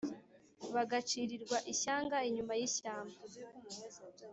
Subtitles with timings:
[0.75, 3.17] Bagacirirwa ishyanga inyuma y'ishyamba